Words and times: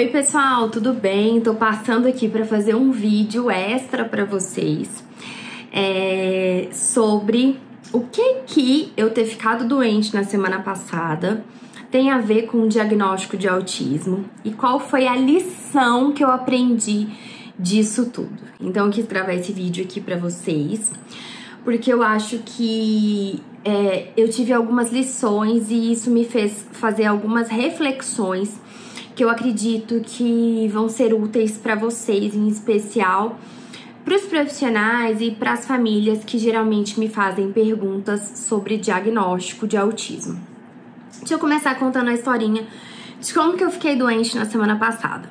Oi, 0.00 0.06
pessoal, 0.06 0.70
tudo 0.70 0.94
bem? 0.94 1.42
Tô 1.42 1.54
passando 1.54 2.08
aqui 2.08 2.26
para 2.26 2.46
fazer 2.46 2.74
um 2.74 2.90
vídeo 2.90 3.50
extra 3.50 4.02
para 4.02 4.24
vocês 4.24 5.04
é, 5.70 6.70
sobre 6.72 7.60
o 7.92 8.00
que 8.00 8.36
que 8.46 8.94
eu 8.96 9.10
ter 9.10 9.26
ficado 9.26 9.68
doente 9.68 10.14
na 10.14 10.24
semana 10.24 10.60
passada 10.60 11.44
tem 11.90 12.10
a 12.10 12.16
ver 12.16 12.46
com 12.46 12.62
o 12.62 12.66
diagnóstico 12.66 13.36
de 13.36 13.46
autismo 13.46 14.24
e 14.42 14.52
qual 14.52 14.80
foi 14.80 15.06
a 15.06 15.14
lição 15.14 16.12
que 16.12 16.24
eu 16.24 16.30
aprendi 16.30 17.06
disso 17.58 18.06
tudo. 18.06 18.42
Então, 18.58 18.86
eu 18.86 18.92
quis 18.92 19.04
gravar 19.04 19.34
esse 19.34 19.52
vídeo 19.52 19.84
aqui 19.84 20.00
para 20.00 20.16
vocês 20.16 20.90
porque 21.62 21.92
eu 21.92 22.02
acho 22.02 22.38
que 22.38 23.38
é, 23.62 24.08
eu 24.16 24.30
tive 24.30 24.54
algumas 24.54 24.90
lições 24.90 25.70
e 25.70 25.92
isso 25.92 26.10
me 26.10 26.24
fez 26.24 26.66
fazer 26.72 27.04
algumas 27.04 27.50
reflexões 27.50 28.58
que 29.20 29.24
eu 29.24 29.28
acredito 29.28 30.00
que 30.00 30.66
vão 30.72 30.88
ser 30.88 31.12
úteis 31.12 31.58
para 31.58 31.74
vocês, 31.74 32.34
em 32.34 32.48
especial 32.48 33.38
para 34.02 34.16
os 34.16 34.22
profissionais 34.22 35.20
e 35.20 35.30
para 35.30 35.52
as 35.52 35.66
famílias 35.66 36.24
que 36.24 36.38
geralmente 36.38 36.98
me 36.98 37.06
fazem 37.06 37.52
perguntas 37.52 38.46
sobre 38.48 38.78
diagnóstico 38.78 39.68
de 39.68 39.76
autismo. 39.76 40.40
Deixa 41.18 41.34
eu 41.34 41.38
começar 41.38 41.74
contando 41.74 42.08
a 42.08 42.14
historinha 42.14 42.66
de 43.20 43.34
como 43.34 43.58
que 43.58 43.62
eu 43.62 43.70
fiquei 43.70 43.94
doente 43.94 44.38
na 44.38 44.46
semana 44.46 44.76
passada. 44.76 45.28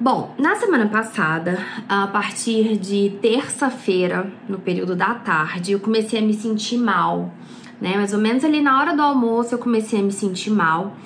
Bom, 0.00 0.34
na 0.38 0.54
semana 0.54 0.86
passada, 0.86 1.62
a 1.86 2.06
partir 2.06 2.78
de 2.78 3.18
terça-feira, 3.20 4.32
no 4.48 4.58
período 4.58 4.96
da 4.96 5.12
tarde, 5.16 5.72
eu 5.72 5.80
comecei 5.80 6.18
a 6.18 6.22
me 6.22 6.32
sentir 6.32 6.78
mal, 6.78 7.30
né? 7.78 7.94
Mais 7.94 8.14
ou 8.14 8.18
menos 8.18 8.42
ali 8.42 8.62
na 8.62 8.80
hora 8.80 8.96
do 8.96 9.02
almoço 9.02 9.54
eu 9.54 9.58
comecei 9.58 10.00
a 10.00 10.02
me 10.02 10.12
sentir 10.12 10.48
mal 10.48 10.96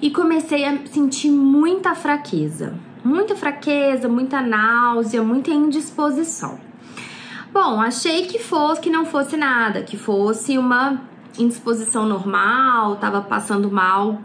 e 0.00 0.10
comecei 0.10 0.64
a 0.64 0.86
sentir 0.86 1.30
muita 1.30 1.94
fraqueza. 1.94 2.74
Muita 3.04 3.34
fraqueza, 3.34 4.08
muita 4.08 4.42
náusea, 4.42 5.22
muita 5.22 5.50
indisposição. 5.50 6.58
Bom, 7.52 7.80
achei 7.80 8.26
que 8.26 8.38
fosse 8.38 8.80
que 8.80 8.90
não 8.90 9.04
fosse 9.04 9.36
nada, 9.36 9.82
que 9.82 9.96
fosse 9.96 10.56
uma 10.58 11.00
indisposição 11.38 12.06
normal, 12.06 12.96
tava 12.96 13.22
passando 13.22 13.70
mal 13.70 14.20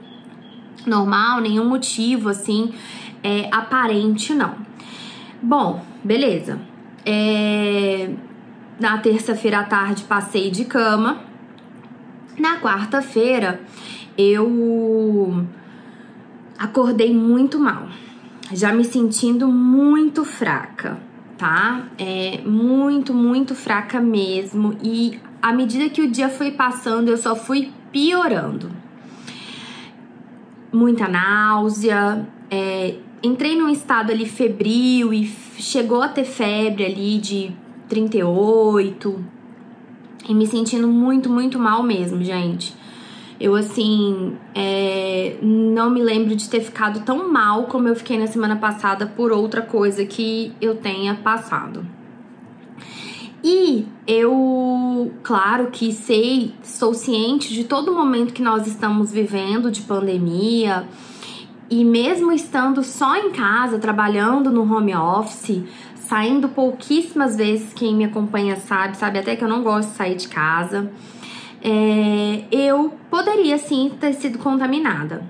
normal, 0.85 1.41
nenhum 1.41 1.67
motivo 1.67 2.29
assim 2.29 2.73
é, 3.23 3.49
aparente 3.51 4.33
não. 4.33 4.55
Bom, 5.41 5.83
beleza. 6.03 6.59
É, 7.05 8.09
na 8.79 8.97
terça-feira 8.97 9.59
à 9.59 9.63
tarde 9.63 10.03
passei 10.03 10.51
de 10.51 10.65
cama. 10.65 11.21
Na 12.37 12.59
quarta-feira 12.59 13.61
eu 14.17 15.45
acordei 16.57 17.13
muito 17.13 17.59
mal, 17.59 17.87
já 18.51 18.71
me 18.71 18.83
sentindo 18.83 19.47
muito 19.47 20.23
fraca, 20.23 20.97
tá? 21.37 21.87
É 21.97 22.41
muito, 22.45 23.13
muito 23.13 23.55
fraca 23.55 23.99
mesmo. 23.99 24.77
E 24.81 25.19
à 25.41 25.51
medida 25.51 25.89
que 25.89 26.01
o 26.01 26.09
dia 26.09 26.29
foi 26.29 26.51
passando, 26.51 27.09
eu 27.09 27.17
só 27.17 27.35
fui 27.35 27.71
piorando. 27.91 28.71
Muita 30.71 31.07
náusea, 31.07 32.27
é, 32.49 32.95
entrei 33.23 33.57
num 33.57 33.69
estado 33.69 34.11
ali 34.11 34.25
febril 34.25 35.13
e 35.13 35.25
chegou 35.57 36.01
a 36.01 36.07
ter 36.07 36.25
febre 36.25 36.85
ali 36.85 37.17
de 37.17 37.51
38 37.87 39.25
e 40.27 40.33
me 40.33 40.47
sentindo 40.47 40.87
muito, 40.87 41.29
muito 41.29 41.59
mal 41.59 41.83
mesmo, 41.83 42.23
gente. 42.23 42.75
Eu, 43.45 43.53
assim, 43.53 44.35
é, 44.55 45.37
não 45.39 45.91
me 45.91 46.01
lembro 46.01 46.35
de 46.35 46.49
ter 46.49 46.61
ficado 46.61 47.01
tão 47.01 47.31
mal 47.31 47.65
como 47.65 47.87
eu 47.87 47.95
fiquei 47.95 48.17
na 48.17 48.25
semana 48.25 48.55
passada 48.55 49.05
por 49.05 49.31
outra 49.31 49.61
coisa 49.61 50.03
que 50.03 50.51
eu 50.59 50.77
tenha 50.77 51.13
passado. 51.13 51.85
E 53.43 53.85
eu, 54.07 55.11
claro 55.21 55.69
que 55.71 55.91
sei, 55.91 56.55
sou 56.63 56.95
ciente 56.95 57.53
de 57.53 57.65
todo 57.65 57.91
o 57.91 57.95
momento 57.95 58.33
que 58.33 58.41
nós 58.41 58.65
estamos 58.65 59.11
vivendo 59.11 59.69
de 59.69 59.83
pandemia. 59.83 60.87
E 61.69 61.85
mesmo 61.85 62.31
estando 62.31 62.83
só 62.83 63.15
em 63.15 63.29
casa, 63.29 63.77
trabalhando 63.77 64.49
no 64.49 64.63
home 64.63 64.95
office, 64.95 65.61
saindo 65.93 66.49
pouquíssimas 66.49 67.37
vezes, 67.37 67.71
quem 67.75 67.93
me 67.95 68.05
acompanha 68.05 68.55
sabe, 68.55 68.97
sabe 68.97 69.19
até 69.19 69.35
que 69.35 69.43
eu 69.43 69.47
não 69.47 69.61
gosto 69.61 69.89
de 69.89 69.97
sair 69.97 70.15
de 70.15 70.27
casa 70.27 70.89
é, 71.67 72.45
eu 72.51 72.93
poderia 73.09 73.57
sim 73.57 73.91
ter 73.99 74.13
sido 74.13 74.37
contaminada. 74.37 75.23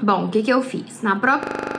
Bom, 0.00 0.26
o 0.26 0.28
que, 0.28 0.40
que 0.40 0.52
eu 0.52 0.62
fiz? 0.62 1.02
Na 1.02 1.16
própria 1.16 1.75